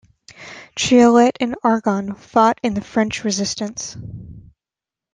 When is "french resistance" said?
2.81-3.95